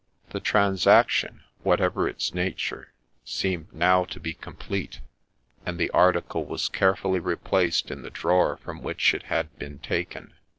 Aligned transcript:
The 0.31 0.39
transaction, 0.39 1.43
whatever 1.61 2.09
its 2.09 2.33
nature, 2.33 2.91
seemed 3.23 3.71
now 3.71 4.03
to 4.05 4.19
be 4.19 4.33
complete, 4.33 4.99
and 5.63 5.77
the 5.77 5.91
article 5.91 6.43
was 6.43 6.69
carefully 6.69 7.19
replaced 7.19 7.91
in 7.91 8.01
the 8.01 8.09
drawer 8.09 8.57
from 8.57 8.81
which 8.81 9.13
it 9.13 9.25
had 9.29 9.55
been 9.59 9.77
taken. 9.77 10.33